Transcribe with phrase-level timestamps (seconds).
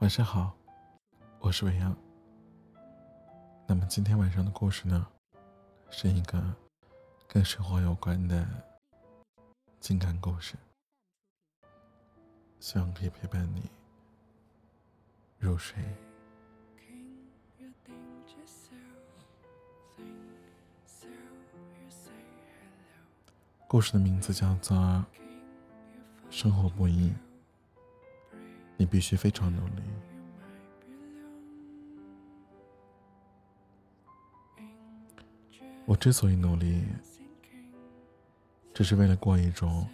[0.00, 0.54] 晚上好，
[1.40, 1.96] 我是伟阳。
[3.66, 5.06] 那么今天晚上的故事呢，
[5.88, 6.54] 是一个
[7.26, 8.46] 跟生活有关的
[9.80, 10.54] 情感故事，
[12.60, 13.70] 希望可以陪伴你
[15.38, 15.82] 入睡。
[23.66, 24.76] 故事的名字叫做
[26.28, 27.08] 《生活不易》。
[28.78, 29.82] 你必须非常努力。
[35.86, 36.84] 我之所以努力，
[38.74, 39.88] 只是为了过一种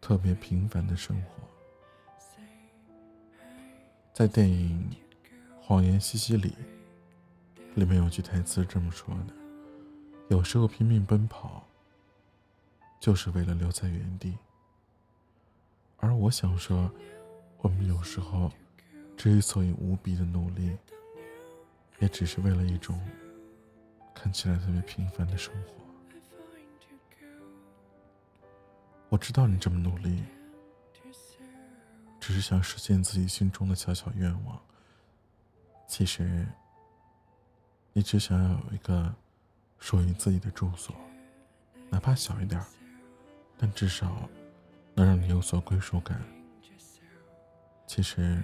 [0.00, 1.28] 特别平凡的生活。
[4.12, 4.90] 在电影
[5.60, 6.50] 《谎言西西里》
[7.76, 9.34] 里面有句台词这么说的
[10.28, 11.62] ：“有时候拼命奔跑，
[12.98, 14.36] 就是为了留在原地。”
[15.98, 16.90] 而我想说。
[17.58, 18.50] 我们有时候
[19.16, 20.76] 之所以无比的努力，
[21.98, 23.00] 也只是为了一种
[24.14, 25.74] 看起来特别平凡的生活。
[29.08, 30.22] 我知道你这么努力，
[32.20, 34.60] 只是想实现自己心中的小小愿望。
[35.86, 36.46] 其实，
[37.92, 39.14] 你只想要有一个
[39.78, 40.94] 属于自己的住所，
[41.90, 42.62] 哪怕小一点，
[43.56, 44.28] 但至少
[44.94, 46.22] 能让你有所归属感。
[47.88, 48.38] 其实，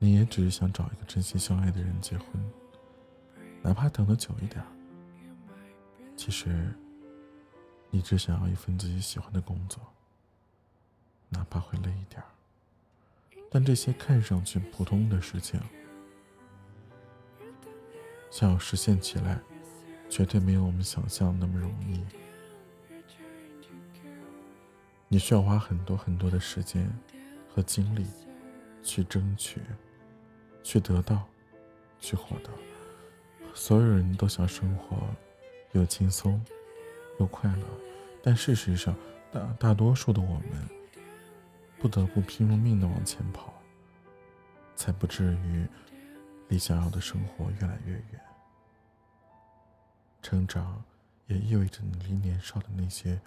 [0.00, 2.26] 你也只是想找一个真心相爱的人结婚，
[3.62, 4.60] 哪怕等的久一点。
[6.16, 6.74] 其实，
[7.90, 9.80] 你只想要一份自己喜欢的工作，
[11.28, 12.20] 哪怕会累一点。
[13.48, 15.60] 但这些看上去普通的事情，
[18.32, 19.40] 想要实现起来，
[20.10, 22.04] 绝对没有我们想象那么容易。
[25.06, 26.92] 你需要花很多很多的时间
[27.48, 28.04] 和精力。
[28.82, 29.60] 去争取，
[30.62, 31.26] 去得到，
[32.00, 32.50] 去获得。
[33.54, 34.96] 所有人都想生活
[35.72, 36.42] 又轻松
[37.20, 37.66] 又快乐，
[38.22, 38.96] 但事实上，
[39.30, 40.68] 大大多数的我们
[41.78, 43.52] 不得不拼了命的往前跑，
[44.74, 45.66] 才不至于
[46.48, 48.20] 离想要的生活越来越远。
[50.22, 50.82] 成长
[51.26, 53.20] 也意味着你离年少的那些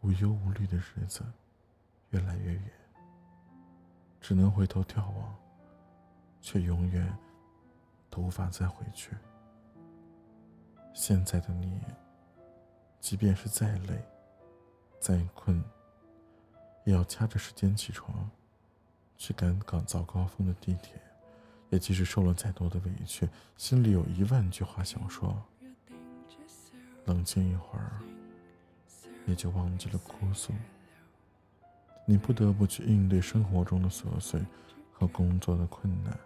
[0.00, 1.24] 无忧无虑的日子
[2.10, 2.79] 越来越远。
[4.20, 5.34] 只能回头眺望，
[6.40, 7.16] 却永远
[8.10, 9.12] 都无法再回去。
[10.92, 11.80] 现在的你，
[13.00, 14.04] 即便是再累、
[14.98, 15.62] 再困，
[16.84, 18.30] 也要掐着时间起床，
[19.16, 20.98] 去赶赶早高峰的地铁；
[21.70, 25.42] 也即使受了再多的委屈，心里有一万句话想说，
[27.06, 27.92] 冷静一会儿，
[29.26, 30.52] 也就忘记了哭诉。
[32.10, 34.44] 你不得不去应对生活中的琐碎
[34.92, 36.18] 和工作的困难。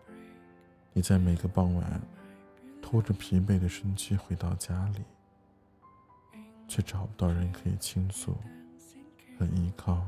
[0.94, 2.00] 你在每个傍晚
[2.80, 5.02] 拖着疲惫的身躯回到家里，
[6.66, 8.34] 却找不到人可以倾诉
[9.38, 10.02] 和依靠。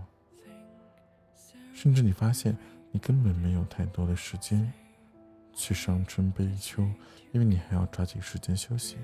[1.74, 2.56] 甚至你发现
[2.90, 4.72] 你根本没有太多的时间
[5.52, 6.82] 去伤春悲秋，
[7.32, 8.96] 因为你还要抓紧时间休息，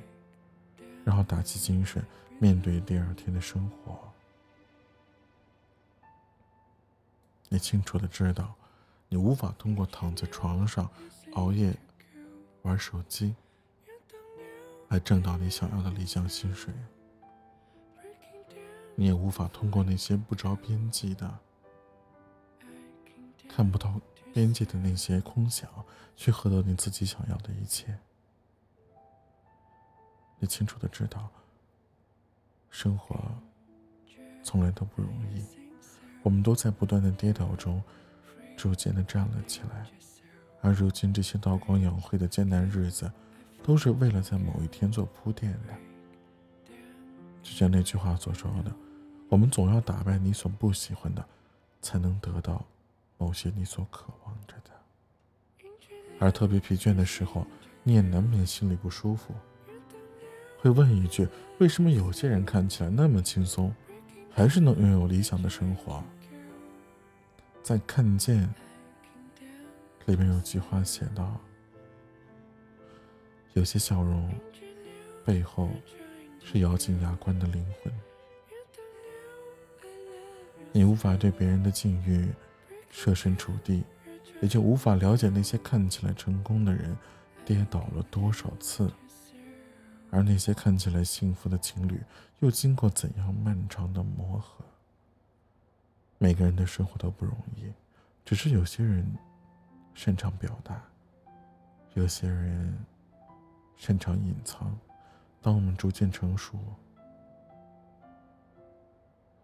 [1.05, 2.03] 然后打起精神
[2.39, 4.11] 面对第二天的生活。
[7.53, 8.55] 你清楚的知道，
[9.11, 10.91] 你无法通过躺在床上
[11.35, 11.77] 熬夜
[12.63, 13.35] 玩手机
[14.89, 16.73] 来挣到你想要的理想薪水。
[18.95, 21.39] 你也无法通过那些不着边际的、
[23.51, 24.01] 看不到
[24.33, 25.69] 边界的那些空想
[26.17, 27.99] 去获得你自己想要的一切。
[30.39, 31.29] 你清楚的知道，
[32.71, 33.15] 生活
[34.43, 35.62] 从来都不容易。
[36.23, 37.83] 我们都在不断的跌倒中，
[38.57, 39.87] 逐渐的站了起来，
[40.61, 43.11] 而如今这些韬光养晦的艰难日子，
[43.63, 45.75] 都是为了在某一天做铺垫的。
[47.43, 48.73] 就像那句话所说的
[49.29, 51.25] ：“我们总要打败你所不喜欢的，
[51.81, 52.65] 才能得到
[53.19, 55.69] 某些你所渴望着的。”
[56.21, 57.45] 而特别疲倦的时候，
[57.83, 59.35] 你也难免心里不舒服，
[60.61, 61.27] 会问一句
[61.59, 63.75] ：“为什么有些人看起来那么轻松？”
[64.35, 66.03] 还是能拥有理想的生活。
[67.63, 68.49] 在《看见》
[70.07, 71.39] 里面有句话写道
[73.55, 74.33] ：“有些笑容
[75.25, 75.69] 背后
[76.43, 77.93] 是咬紧牙关的灵魂。”
[80.73, 82.27] 你无法对别人的境遇
[82.91, 83.85] 设身处地，
[84.41, 86.97] 也就无法了解那些看起来成功的人
[87.45, 88.91] 跌倒了多少次。
[90.13, 91.99] 而那些看起来幸福的情侣，
[92.41, 94.63] 又经过怎样漫长的磨合？
[96.19, 97.73] 每个人的生活都不容易，
[98.23, 99.11] 只是有些人
[99.95, 100.79] 擅长表达，
[101.95, 102.79] 有些人
[103.75, 104.79] 擅长隐藏。
[105.41, 106.59] 当我们逐渐成熟，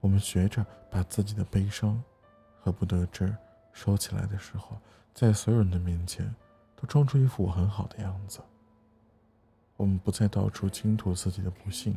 [0.01, 2.01] 我们学着把自己的悲伤
[2.61, 3.35] 和不得志
[3.73, 4.79] 收起来的时候，
[5.15, 6.33] 在所有人的面前
[6.77, 8.39] 都装出一副我很好的样子。
[9.79, 11.97] 我们不再到处倾吐自己的不幸，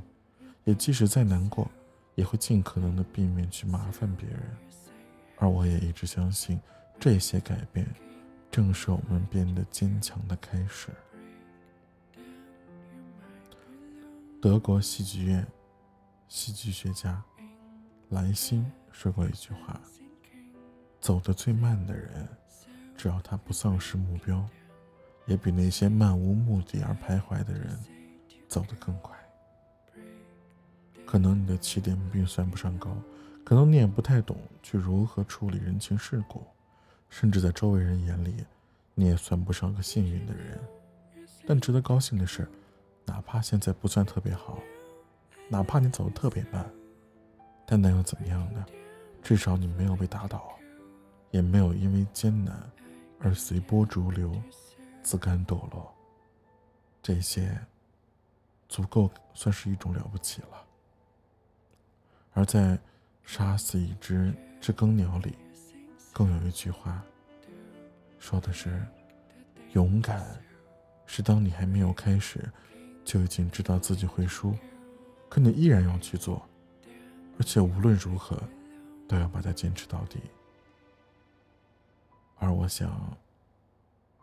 [0.65, 1.67] 也即使再难过，
[2.13, 4.39] 也会尽可能的避免去麻烦别人。
[5.37, 6.61] 而我也一直相信，
[6.99, 7.83] 这些改变
[8.51, 10.89] 正是我们变得坚强的开始。
[14.39, 15.45] 德国戏剧院
[16.27, 17.19] 戏剧学家
[18.09, 19.81] 兰心说过一句话
[21.01, 22.27] ：“走得最慢的人，
[22.95, 24.47] 只要他不丧失目标，
[25.25, 27.77] 也比那些漫无目的而徘徊的人
[28.47, 29.15] 走得更快。
[31.05, 32.95] 可能你的起点并算不上高，
[33.43, 36.43] 可能你也不太懂去如何处理人情世故，
[37.09, 38.45] 甚至在周围人眼里，
[38.95, 40.59] 你也算不上个幸运的人。
[41.45, 42.47] 但值得高兴的是。”
[43.03, 44.59] 哪怕现在不算特别好，
[45.49, 46.63] 哪怕你走得特别慢，
[47.65, 48.63] 但那又怎么样呢？
[49.23, 50.53] 至少你没有被打倒，
[51.31, 52.55] 也没有因为艰难
[53.19, 54.31] 而随波逐流、
[55.01, 55.93] 自甘堕落。
[57.01, 57.57] 这些
[58.69, 60.65] 足够算是一种了不起了。
[62.33, 62.77] 而在
[63.23, 65.35] 《杀死一只知更鸟》里，
[66.13, 67.03] 更有一句话，
[68.19, 68.85] 说的是
[69.73, 70.25] ：“勇敢
[71.05, 72.49] 是当你还没有开始。”
[73.03, 74.55] 就已经知道自己会输，
[75.27, 76.47] 可你依然要去做，
[77.39, 78.39] 而且无论如何
[79.07, 80.21] 都要把它坚持到底。
[82.37, 83.17] 而我想，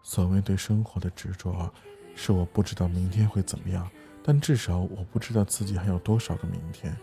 [0.02, 1.72] 所谓对生活的执着，
[2.14, 3.90] 是我不知道明天会怎么样，
[4.22, 6.96] 但至少我不知道自己还有多少个明天。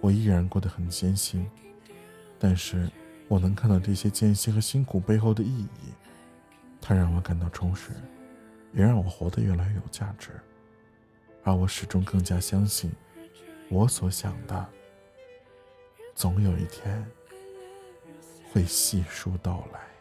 [0.00, 1.48] 我依然过得很艰辛，
[2.38, 2.90] 但是
[3.28, 5.92] 我能看到这些艰辛和辛苦背后的意义，
[6.80, 7.92] 它让我感到充实。
[8.74, 10.30] 也让我活得越来越有价值，
[11.44, 12.90] 而我始终更加相信，
[13.68, 14.66] 我所想的，
[16.14, 17.06] 总有一天
[18.50, 19.91] 会细数到来。